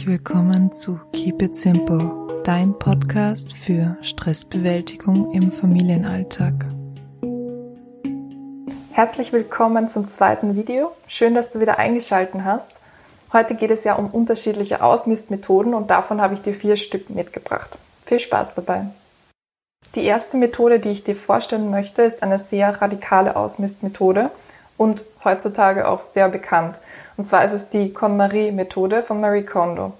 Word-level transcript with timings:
Herzlich 0.00 0.18
willkommen 0.18 0.72
zu 0.72 0.98
Keep 1.12 1.42
It 1.42 1.54
Simple, 1.54 2.40
dein 2.42 2.72
Podcast 2.72 3.52
für 3.52 3.98
Stressbewältigung 4.00 5.30
im 5.32 5.52
Familienalltag. 5.52 6.54
Herzlich 8.92 9.34
willkommen 9.34 9.90
zum 9.90 10.08
zweiten 10.08 10.56
Video. 10.56 10.92
Schön, 11.06 11.34
dass 11.34 11.52
du 11.52 11.60
wieder 11.60 11.78
eingeschaltet 11.78 12.44
hast. 12.44 12.70
Heute 13.34 13.56
geht 13.56 13.70
es 13.70 13.84
ja 13.84 13.92
um 13.96 14.08
unterschiedliche 14.08 14.82
Ausmistmethoden 14.82 15.74
und 15.74 15.90
davon 15.90 16.22
habe 16.22 16.32
ich 16.32 16.40
dir 16.40 16.54
vier 16.54 16.76
Stück 16.76 17.10
mitgebracht. 17.10 17.76
Viel 18.06 18.20
Spaß 18.20 18.54
dabei. 18.54 18.86
Die 19.96 20.04
erste 20.06 20.38
Methode, 20.38 20.80
die 20.80 20.92
ich 20.92 21.04
dir 21.04 21.14
vorstellen 21.14 21.70
möchte, 21.70 22.04
ist 22.04 22.22
eine 22.22 22.38
sehr 22.38 22.80
radikale 22.80 23.36
Ausmistmethode 23.36 24.30
und 24.78 25.04
heutzutage 25.24 25.86
auch 25.86 26.00
sehr 26.00 26.30
bekannt. 26.30 26.76
Und 27.18 27.26
zwar 27.26 27.44
ist 27.44 27.52
es 27.52 27.68
die 27.68 27.92
KonMari-Methode 27.92 29.02
von 29.02 29.20
Marie 29.20 29.44
Kondo. 29.44 29.92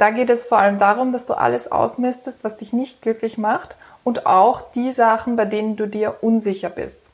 Da 0.00 0.08
geht 0.08 0.30
es 0.30 0.46
vor 0.46 0.56
allem 0.56 0.78
darum, 0.78 1.12
dass 1.12 1.26
du 1.26 1.34
alles 1.34 1.70
ausmistest, 1.70 2.42
was 2.42 2.56
dich 2.56 2.72
nicht 2.72 3.02
glücklich 3.02 3.36
macht 3.36 3.76
und 4.02 4.24
auch 4.24 4.62
die 4.72 4.92
Sachen, 4.92 5.36
bei 5.36 5.44
denen 5.44 5.76
du 5.76 5.86
dir 5.86 6.16
unsicher 6.22 6.70
bist. 6.70 7.10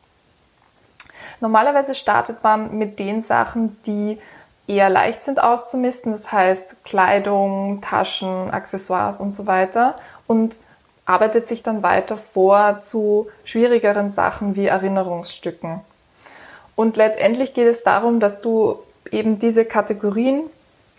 Normalerweise 1.40 1.96
startet 1.96 2.44
man 2.44 2.78
mit 2.78 3.00
den 3.00 3.24
Sachen, 3.24 3.76
die 3.86 4.20
eher 4.68 4.88
leicht 4.88 5.24
sind 5.24 5.42
auszumisten, 5.42 6.12
das 6.12 6.30
heißt 6.30 6.84
Kleidung, 6.84 7.80
Taschen, 7.80 8.52
Accessoires 8.52 9.18
und 9.18 9.32
so 9.32 9.48
weiter 9.48 9.98
und 10.28 10.58
arbeitet 11.06 11.48
sich 11.48 11.64
dann 11.64 11.82
weiter 11.82 12.16
vor 12.16 12.82
zu 12.82 13.26
schwierigeren 13.42 14.10
Sachen 14.10 14.54
wie 14.54 14.66
Erinnerungsstücken. 14.66 15.80
Und 16.76 16.96
letztendlich 16.96 17.52
geht 17.52 17.66
es 17.66 17.82
darum, 17.82 18.20
dass 18.20 18.42
du 18.42 18.78
eben 19.10 19.40
diese 19.40 19.64
Kategorien 19.64 20.44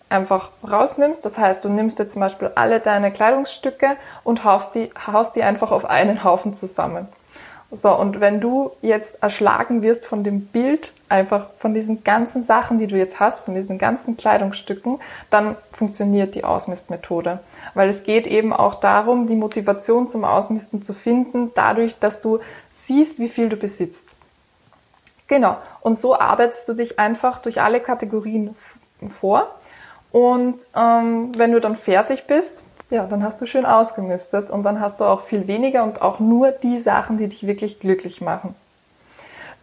einfach 0.09 0.51
rausnimmst. 0.69 1.25
Das 1.25 1.37
heißt, 1.37 1.63
du 1.63 1.69
nimmst 1.69 1.99
dir 1.99 2.07
zum 2.07 2.21
Beispiel 2.21 2.51
alle 2.55 2.79
deine 2.79 3.11
Kleidungsstücke 3.11 3.97
und 4.23 4.43
haust 4.43 4.75
die, 4.75 4.89
haust 5.05 5.35
die 5.35 5.43
einfach 5.43 5.71
auf 5.71 5.85
einen 5.85 6.23
Haufen 6.23 6.53
zusammen. 6.53 7.07
So, 7.69 7.93
und 7.93 8.21
wenn 8.21 8.39
du 8.39 8.71
jetzt 8.81 9.21
erschlagen 9.21 9.83
wirst 9.83 10.05
von 10.05 10.23
dem 10.23 10.45
Bild, 10.45 10.93
einfach 11.09 11.47
von 11.57 11.73
diesen 11.73 12.01
ganzen 12.03 12.41
Sachen, 12.41 12.79
die 12.79 12.87
du 12.87 12.95
jetzt 12.95 13.19
hast, 13.19 13.41
von 13.41 13.55
diesen 13.55 13.77
ganzen 13.77 14.15
Kleidungsstücken, 14.15 14.99
dann 15.29 15.57
funktioniert 15.71 16.33
die 16.35 16.45
Ausmistmethode. 16.45 17.39
Weil 17.73 17.89
es 17.89 18.03
geht 18.03 18.25
eben 18.25 18.53
auch 18.53 18.75
darum, 18.75 19.27
die 19.27 19.35
Motivation 19.35 20.07
zum 20.07 20.23
Ausmisten 20.23 20.81
zu 20.81 20.93
finden, 20.93 21.51
dadurch, 21.55 21.99
dass 21.99 22.21
du 22.21 22.39
siehst, 22.71 23.19
wie 23.19 23.29
viel 23.29 23.49
du 23.49 23.57
besitzt. 23.57 24.15
Genau. 25.27 25.57
Und 25.81 25.97
so 25.97 26.17
arbeitest 26.17 26.69
du 26.69 26.73
dich 26.73 26.99
einfach 26.99 27.39
durch 27.39 27.61
alle 27.61 27.81
Kategorien 27.81 28.55
vor. 29.09 29.56
Und 30.17 30.55
ähm, 30.75 31.31
wenn 31.37 31.51
du 31.51 31.59
dann 31.59 31.75
fertig 31.75 32.25
bist, 32.25 32.63
ja, 32.89 33.05
dann 33.05 33.21
hast 33.21 33.39
du 33.39 33.45
schön 33.45 33.65
ausgemistet 33.65 34.49
und 34.49 34.63
dann 34.63 34.79
hast 34.79 34.99
du 34.99 35.05
auch 35.05 35.21
viel 35.21 35.47
weniger 35.47 35.83
und 35.83 36.01
auch 36.01 36.19
nur 36.19 36.51
die 36.51 36.79
Sachen, 36.79 37.19
die 37.19 37.27
dich 37.27 37.45
wirklich 37.45 37.79
glücklich 37.79 38.19
machen. 38.19 38.55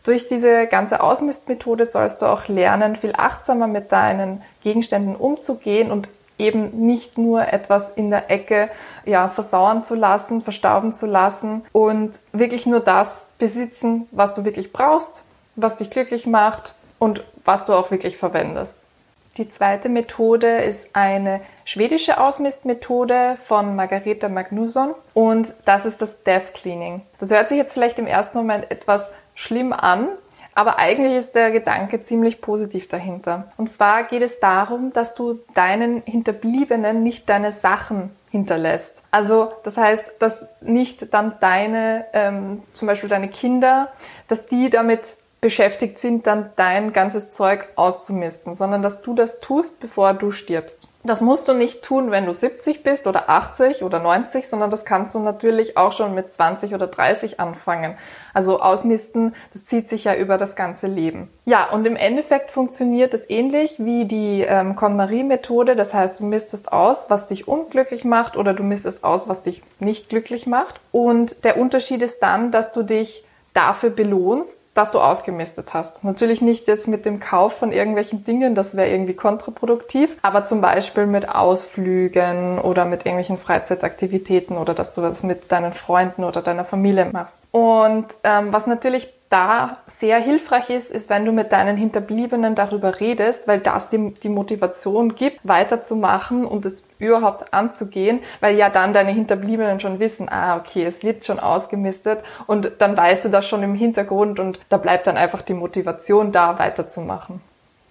Durch 0.05 0.29
diese 0.29 0.67
ganze 0.67 1.03
Ausmistmethode 1.03 1.87
sollst 1.87 2.23
du 2.23 2.27
auch 2.27 2.47
lernen, 2.47 2.95
viel 2.95 3.15
achtsamer 3.17 3.67
mit 3.67 3.91
deinen 3.91 4.43
Gegenständen 4.63 5.17
umzugehen 5.17 5.91
und 5.91 6.09
eben 6.39 6.87
nicht 6.87 7.19
nur 7.19 7.49
etwas 7.49 7.91
in 7.91 8.11
der 8.11 8.31
Ecke 8.31 8.69
ja, 9.07 9.29
versauern 9.29 9.83
zu 9.83 9.97
lassen, 9.97 10.41
verstauben 10.41 10.95
zu 10.95 11.07
lassen 11.07 11.65
und 11.73 12.13
wirklich 12.33 12.67
nur 12.67 12.81
das 12.81 13.29
besitzen, 13.39 14.07
was 14.13 14.35
du 14.35 14.45
wirklich 14.45 14.73
brauchst 14.73 15.25
was 15.57 15.77
dich 15.77 15.91
glücklich 15.91 16.27
macht 16.27 16.75
und 16.99 17.25
was 17.45 17.67
du 17.67 17.75
auch 17.75 17.91
wirklich 17.91 18.17
verwendest. 18.17 18.89
Die 19.36 19.48
zweite 19.48 19.89
Methode 19.89 20.58
ist 20.58 20.95
eine 20.95 21.40
schwedische 21.64 22.20
Ausmistmethode 22.20 23.36
von 23.45 23.74
Margareta 23.74 24.28
Magnusson 24.28 24.95
und 25.12 25.52
das 25.64 25.86
ist 25.86 26.00
das 26.00 26.22
Death 26.22 26.55
Cleaning. 26.55 27.02
Das 27.18 27.33
hört 27.33 27.48
sich 27.48 27.58
jetzt 27.58 27.72
vielleicht 27.72 27.98
im 27.98 28.06
ersten 28.06 28.39
Moment 28.39 28.70
etwas 28.70 29.12
schlimm 29.34 29.72
an, 29.72 30.08
aber 30.55 30.78
eigentlich 30.78 31.17
ist 31.17 31.34
der 31.34 31.50
Gedanke 31.50 32.00
ziemlich 32.02 32.40
positiv 32.40 32.86
dahinter. 32.89 33.50
Und 33.56 33.72
zwar 33.72 34.05
geht 34.05 34.22
es 34.22 34.39
darum, 34.39 34.92
dass 34.92 35.17
du 35.17 35.40
deinen 35.55 36.02
Hinterbliebenen 36.02 37.02
nicht 37.02 37.28
deine 37.28 37.51
Sachen 37.51 38.11
hinterlässt. 38.30 39.02
Also 39.11 39.52
das 39.64 39.77
heißt, 39.77 40.12
dass 40.20 40.48
nicht 40.61 41.12
dann 41.12 41.34
deine, 41.40 42.06
ähm, 42.12 42.62
zum 42.72 42.86
Beispiel 42.86 43.08
deine 43.08 43.28
Kinder, 43.28 43.92
dass 44.28 44.46
die 44.46 44.70
damit 44.70 45.16
beschäftigt 45.45 45.99
sind, 45.99 46.27
dann 46.27 46.53
dein 46.57 46.95
ganzes 46.95 47.31
Zeug 47.31 47.69
auszumisten, 47.77 48.55
sondern 48.55 48.81
dass 48.81 49.03
du 49.03 49.13
das 49.13 49.41
tust, 49.41 49.79
bevor 49.79 50.15
du 50.15 50.31
stirbst. 50.31 50.89
Das 51.03 51.21
musst 51.21 51.49
du 51.49 51.53
nicht 51.53 51.85
tun, 51.85 52.11
wenn 52.11 52.25
du 52.25 52.33
70 52.33 52.83
bist 52.83 53.07
oder 53.07 53.29
80 53.29 53.83
oder 53.83 53.99
90, 53.99 54.49
sondern 54.49 54.71
das 54.71 54.87
kannst 54.87 55.15
du 55.15 55.19
natürlich 55.19 55.77
auch 55.77 55.93
schon 55.93 56.15
mit 56.15 56.33
20 56.33 56.73
oder 56.73 56.87
30 56.87 57.41
anfangen. 57.41 57.99
Also 58.33 58.63
ausmisten, 58.63 59.35
das 59.53 59.67
zieht 59.67 59.91
sich 59.91 60.05
ja 60.05 60.15
über 60.15 60.39
das 60.39 60.57
ganze 60.57 60.87
Leben. 60.87 61.29
Ja, 61.45 61.71
und 61.71 61.87
im 61.87 61.97
Endeffekt 61.97 62.51
funktioniert 62.51 63.13
es 63.13 63.29
ähnlich 63.29 63.75
wie 63.77 64.07
die 64.07 64.41
ähm, 64.49 64.77
KonMari-Methode. 64.77 65.77
Das 65.77 65.93
heißt, 65.93 66.21
du 66.21 66.25
mistest 66.25 66.73
aus, 66.73 67.11
was 67.11 67.27
dich 67.27 67.47
unglücklich 67.47 68.07
macht 68.07 68.39
oder 68.39 68.55
du 68.55 68.63
mistest 68.63 69.05
aus, 69.05 69.29
was 69.29 69.43
dich 69.43 69.63
nicht 69.81 70.09
glücklich 70.09 70.47
macht. 70.47 70.81
Und 70.91 71.45
der 71.45 71.59
Unterschied 71.59 72.01
ist 72.01 72.21
dann, 72.21 72.51
dass 72.51 72.73
du 72.73 72.83
dich 72.83 73.27
dafür 73.55 73.91
belohnst, 73.91 74.70
dass 74.75 74.91
du 74.91 75.01
ausgemistet 75.01 75.73
hast. 75.75 76.05
Natürlich 76.05 76.42
nicht 76.42 76.67
jetzt 76.67 76.89
mit 76.89 77.07
dem 77.07 77.20
Kauf 77.20 77.57
von 77.57 77.73
irgendwelchen 77.73 78.25
Dingen, 78.25 78.55
das 78.55 78.77
wäre 78.77 78.91
irgendwie 78.91 79.15
kontraproduktiv, 79.15 80.11
aber 80.23 80.45
zum 80.45 80.61
Beispiel 80.61 81.07
mit 81.07 81.29
Ausflügen 81.29 82.59
oder 82.59 82.85
mit 82.85 83.07
irgendwelchen 83.07 83.39
Freizeitaktivitäten 83.39 84.59
oder 84.59 84.75
dass 84.75 84.93
du 84.93 85.01
das 85.01 85.23
mit 85.23 85.51
deinen 85.53 85.73
Freunden 85.73 86.25
oder 86.25 86.43
deiner 86.43 86.64
Familie 86.64 87.07
machst. 87.07 87.47
Und 87.53 88.07
ähm, 88.25 88.53
was 88.53 88.67
natürlich 88.67 89.13
da 89.34 89.78
sehr 89.86 90.20
hilfreich 90.20 90.70
ist, 90.70 90.92
ist, 90.92 91.11
wenn 91.11 91.24
du 91.27 91.33
mit 91.33 91.50
deinen 91.50 91.77
Hinterbliebenen 91.77 92.55
darüber 92.55 93.00
redest, 93.00 93.48
weil 93.48 93.58
das 93.58 93.89
die, 93.89 94.14
die 94.14 94.28
Motivation 94.28 95.17
gibt, 95.17 95.40
weiterzumachen 95.42 96.46
und 96.46 96.64
es 96.64 96.84
überhaupt 97.00 97.52
anzugehen, 97.52 98.20
weil 98.39 98.56
ja 98.56 98.70
dann 98.70 98.92
deine 98.92 99.11
Hinterbliebenen 99.11 99.80
schon 99.80 99.98
wissen, 99.98 100.28
ah, 100.28 100.56
okay, 100.56 100.84
es 100.84 101.02
wird 101.02 101.27
schon 101.27 101.40
ausgemistet 101.40 102.20
und 102.46 102.74
dann 102.78 102.96
weißt 102.96 103.24
du 103.24 103.28
das 103.28 103.48
schon 103.48 103.64
im 103.64 103.74
Hintergrund 103.74 104.39
und 104.39 104.61
da 104.68 104.77
bleibt 104.77 105.08
dann 105.08 105.17
einfach 105.17 105.42
die 105.42 105.55
Motivation 105.55 106.30
da, 106.30 106.61
weiterzumachen. 106.61 107.40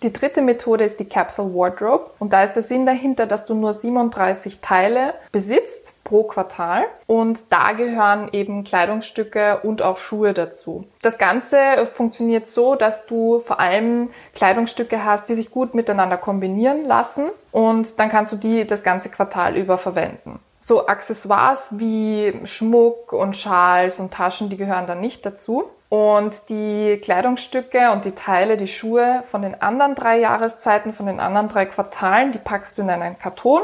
Die 0.04 0.12
dritte 0.12 0.42
Methode 0.42 0.84
ist 0.84 1.00
die 1.00 1.06
Capsule 1.06 1.56
Wardrobe 1.56 2.12
und 2.20 2.34
da 2.34 2.44
ist 2.44 2.56
der 2.56 2.62
Sinn 2.62 2.86
dahinter, 2.86 3.26
dass 3.26 3.46
du 3.46 3.56
nur 3.56 3.72
37 3.72 4.60
Teile 4.60 5.14
besitzt 5.32 6.04
pro 6.04 6.24
Quartal 6.24 6.84
und 7.08 7.54
da 7.54 7.72
gehören 7.72 8.28
eben 8.34 8.66
Kleidungsstücke 8.66 9.62
und 9.64 9.82
auch 9.82 9.96
Schuhe 9.98 10.34
dazu. 10.34 10.84
Das 11.02 11.18
Ganze 11.18 11.58
funktioniert 11.86 12.50
so, 12.50 12.76
dass 12.76 13.06
du 13.06 13.40
vor 13.40 13.62
allem 13.62 14.10
Kleidungsstücke 14.36 15.06
hast, 15.06 15.30
die 15.30 15.36
sich 15.36 15.52
gut 15.52 15.74
miteinander 15.74 16.18
kombinieren 16.18 16.86
lassen 16.86 17.30
und 17.54 17.98
dann 17.98 18.10
kannst 18.10 18.34
du 18.34 18.36
die 18.36 18.68
das 18.68 18.84
ganze 18.84 19.08
Quartal 19.08 19.56
über 19.56 19.78
verwenden. 19.78 20.40
So 20.60 20.88
Accessoires 20.88 21.70
wie 21.72 22.42
Schmuck 22.44 23.14
und 23.14 23.38
Schals 23.38 24.02
und 24.02 24.14
Taschen, 24.14 24.50
die 24.50 24.58
gehören 24.58 24.86
dann 24.86 25.00
nicht 25.00 25.26
dazu. 25.26 25.66
Und 25.94 26.50
die 26.50 27.00
Kleidungsstücke 27.04 27.92
und 27.92 28.04
die 28.04 28.16
Teile, 28.16 28.58
die 28.58 28.68
Schuhe 28.68 29.22
von 29.28 29.44
den 29.44 29.62
anderen 29.62 29.94
drei 29.94 30.18
Jahreszeiten, 30.18 30.92
von 30.92 31.06
den 31.06 31.20
anderen 31.20 31.50
drei 31.50 31.68
Quartalen, 31.68 32.32
die 32.32 32.40
packst 32.40 32.80
du 32.80 32.82
in 32.82 32.90
einen 32.90 33.20
Karton, 33.20 33.62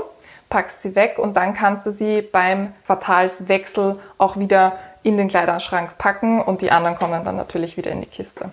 packst 0.47 0.83
sie 0.83 0.95
weg 0.95 1.17
und 1.17 1.35
dann 1.35 1.55
kannst 1.55 1.87
du 1.87 1.89
sie 1.89 2.21
beim 2.21 2.75
Quartalswechsel 2.85 3.99
auch 4.19 4.37
wieder 4.37 4.73
in 5.01 5.17
den 5.17 5.27
Kleiderschrank 5.27 5.97
packen 5.97 6.39
und 6.39 6.61
die 6.61 6.69
anderen 6.69 6.97
kommen 6.97 7.25
dann 7.25 7.35
natürlich 7.35 7.77
wieder 7.77 7.89
in 7.89 8.01
die 8.01 8.05
Kiste. 8.05 8.51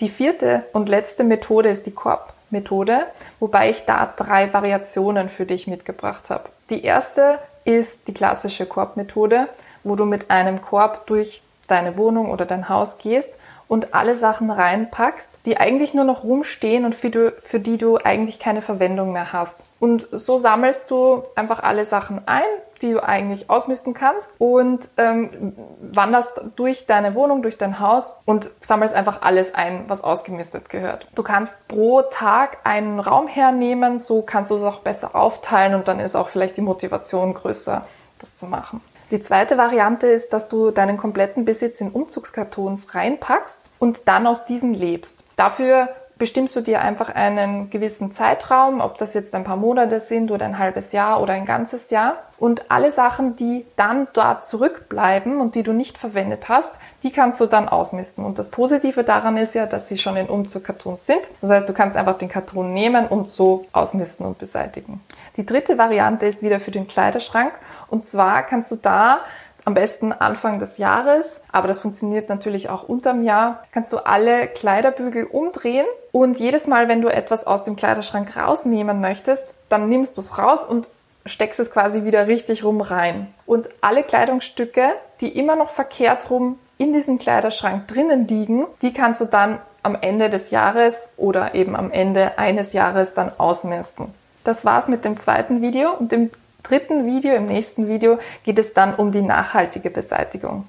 Die 0.00 0.10
vierte 0.10 0.64
und 0.74 0.90
letzte 0.90 1.24
Methode 1.24 1.70
ist 1.70 1.86
die 1.86 1.94
Korbmethode, 1.94 3.06
wobei 3.40 3.70
ich 3.70 3.86
da 3.86 4.12
drei 4.18 4.52
Variationen 4.52 5.30
für 5.30 5.46
dich 5.46 5.66
mitgebracht 5.66 6.28
habe. 6.28 6.50
Die 6.68 6.84
erste 6.84 7.38
ist 7.64 8.06
die 8.06 8.12
klassische 8.12 8.66
Korbmethode, 8.66 9.48
wo 9.82 9.96
du 9.96 10.04
mit 10.04 10.30
einem 10.30 10.60
Korb 10.60 11.06
durch 11.06 11.40
deine 11.68 11.96
Wohnung 11.96 12.30
oder 12.30 12.44
dein 12.44 12.68
Haus 12.68 12.98
gehst 12.98 13.30
und 13.68 13.94
alle 13.94 14.16
Sachen 14.16 14.50
reinpackst, 14.50 15.30
die 15.44 15.58
eigentlich 15.58 15.94
nur 15.94 16.04
noch 16.04 16.24
rumstehen 16.24 16.84
und 16.84 16.94
für, 16.94 17.10
du, 17.10 17.32
für 17.42 17.60
die 17.60 17.76
du 17.76 17.98
eigentlich 17.98 18.38
keine 18.38 18.62
Verwendung 18.62 19.12
mehr 19.12 19.32
hast. 19.32 19.64
Und 19.78 20.08
so 20.10 20.38
sammelst 20.38 20.90
du 20.90 21.22
einfach 21.36 21.62
alle 21.62 21.84
Sachen 21.84 22.26
ein, 22.26 22.42
die 22.80 22.92
du 22.92 23.02
eigentlich 23.02 23.50
ausmisten 23.50 23.92
kannst 23.92 24.30
und 24.38 24.88
ähm, 24.96 25.54
wanderst 25.80 26.40
durch 26.56 26.86
deine 26.86 27.14
Wohnung, 27.14 27.42
durch 27.42 27.58
dein 27.58 27.78
Haus 27.78 28.14
und 28.24 28.48
sammelst 28.60 28.94
einfach 28.94 29.22
alles 29.22 29.54
ein, 29.54 29.84
was 29.88 30.02
ausgemistet 30.02 30.70
gehört. 30.70 31.06
Du 31.14 31.22
kannst 31.22 31.54
pro 31.68 32.02
Tag 32.02 32.58
einen 32.64 33.00
Raum 33.00 33.28
hernehmen, 33.28 33.98
so 33.98 34.22
kannst 34.22 34.50
du 34.50 34.56
es 34.56 34.62
auch 34.62 34.80
besser 34.80 35.14
aufteilen 35.14 35.74
und 35.74 35.88
dann 35.88 36.00
ist 36.00 36.16
auch 36.16 36.28
vielleicht 36.28 36.56
die 36.56 36.62
Motivation 36.62 37.34
größer, 37.34 37.86
das 38.18 38.36
zu 38.36 38.46
machen. 38.46 38.80
Die 39.10 39.20
zweite 39.20 39.56
Variante 39.56 40.06
ist, 40.06 40.34
dass 40.34 40.48
du 40.48 40.70
deinen 40.70 40.98
kompletten 40.98 41.46
Besitz 41.46 41.80
in 41.80 41.90
Umzugskartons 41.90 42.94
reinpackst 42.94 43.70
und 43.78 44.06
dann 44.06 44.26
aus 44.26 44.44
diesen 44.44 44.74
lebst. 44.74 45.24
Dafür 45.36 45.88
bestimmst 46.18 46.56
du 46.56 46.60
dir 46.60 46.80
einfach 46.82 47.14
einen 47.14 47.70
gewissen 47.70 48.12
Zeitraum, 48.12 48.80
ob 48.80 48.98
das 48.98 49.14
jetzt 49.14 49.34
ein 49.34 49.44
paar 49.44 49.56
Monate 49.56 50.00
sind 50.00 50.30
oder 50.30 50.44
ein 50.44 50.58
halbes 50.58 50.92
Jahr 50.92 51.22
oder 51.22 51.32
ein 51.32 51.46
ganzes 51.46 51.90
Jahr. 51.90 52.16
Und 52.38 52.70
alle 52.70 52.90
Sachen, 52.90 53.36
die 53.36 53.64
dann 53.76 54.08
dort 54.12 54.46
zurückbleiben 54.46 55.40
und 55.40 55.54
die 55.54 55.62
du 55.62 55.72
nicht 55.72 55.96
verwendet 55.98 56.48
hast, 56.48 56.78
die 57.02 57.12
kannst 57.12 57.40
du 57.40 57.46
dann 57.46 57.68
ausmisten. 57.68 58.24
Und 58.24 58.38
das 58.38 58.50
Positive 58.50 59.04
daran 59.04 59.36
ist 59.36 59.54
ja, 59.54 59.66
dass 59.66 59.88
sie 59.88 59.98
schon 59.98 60.16
in 60.16 60.28
Umzugkartons 60.28 61.06
sind. 61.06 61.20
Das 61.40 61.50
heißt, 61.50 61.68
du 61.68 61.72
kannst 61.72 61.96
einfach 61.96 62.18
den 62.18 62.28
Karton 62.28 62.74
nehmen 62.74 63.06
und 63.06 63.28
so 63.28 63.66
ausmisten 63.72 64.26
und 64.26 64.38
beseitigen. 64.38 65.00
Die 65.36 65.46
dritte 65.46 65.78
Variante 65.78 66.26
ist 66.26 66.42
wieder 66.42 66.60
für 66.60 66.72
den 66.72 66.88
Kleiderschrank. 66.88 67.52
Und 67.88 68.06
zwar 68.06 68.42
kannst 68.42 68.70
du 68.70 68.76
da 68.76 69.20
am 69.64 69.74
besten 69.74 70.12
Anfang 70.12 70.58
des 70.58 70.78
Jahres, 70.78 71.44
aber 71.52 71.68
das 71.68 71.80
funktioniert 71.80 72.30
natürlich 72.30 72.70
auch 72.70 72.88
unterm 72.88 73.22
Jahr, 73.22 73.64
kannst 73.72 73.92
du 73.92 73.98
alle 73.98 74.46
Kleiderbügel 74.46 75.24
umdrehen 75.24 75.84
und 76.10 76.40
jedes 76.40 76.66
Mal, 76.66 76.88
wenn 76.88 77.02
du 77.02 77.08
etwas 77.08 77.46
aus 77.46 77.64
dem 77.64 77.76
Kleiderschrank 77.76 78.34
rausnehmen 78.34 79.00
möchtest, 79.02 79.54
dann 79.68 79.90
nimmst 79.90 80.16
du 80.16 80.22
es 80.22 80.38
raus 80.38 80.64
und 80.64 80.88
steckst 81.26 81.60
es 81.60 81.70
quasi 81.70 82.04
wieder 82.04 82.28
richtig 82.28 82.64
rum 82.64 82.80
rein. 82.80 83.26
Und 83.44 83.68
alle 83.82 84.02
Kleidungsstücke, 84.02 84.92
die 85.20 85.38
immer 85.38 85.54
noch 85.54 85.68
verkehrt 85.68 86.30
rum 86.30 86.58
in 86.78 86.94
diesem 86.94 87.18
Kleiderschrank 87.18 87.88
drinnen 87.88 88.26
liegen, 88.26 88.66
die 88.80 88.94
kannst 88.94 89.20
du 89.20 89.26
dann 89.26 89.58
am 89.82 89.96
Ende 90.00 90.30
des 90.30 90.50
Jahres 90.50 91.10
oder 91.16 91.54
eben 91.54 91.76
am 91.76 91.90
Ende 91.90 92.38
eines 92.38 92.72
Jahres 92.72 93.14
dann 93.14 93.32
ausmisten. 93.36 94.14
Das 94.44 94.64
war's 94.64 94.88
mit 94.88 95.04
dem 95.04 95.18
zweiten 95.18 95.60
Video 95.60 95.92
und 95.92 96.12
im 96.12 96.30
dritten 96.62 97.06
Video, 97.06 97.34
im 97.34 97.44
nächsten 97.44 97.88
Video, 97.88 98.18
geht 98.44 98.58
es 98.58 98.74
dann 98.74 98.94
um 98.94 99.12
die 99.12 99.22
nachhaltige 99.22 99.90
Beseitigung. 99.90 100.66